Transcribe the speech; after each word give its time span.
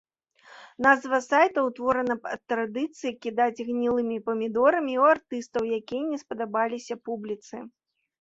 Назва 0.83 1.17
сайта 1.25 1.63
ўтворана 1.65 2.15
ад 2.35 2.41
традыцыі 2.53 3.11
кідаць 3.25 3.63
гнілымі 3.67 4.17
памідорамі 4.29 4.93
ў 5.01 5.13
артыстаў, 5.17 5.69
якія 5.79 6.03
не 6.09 6.17
спадабаліся 6.23 6.99
публіцы. 7.11 7.61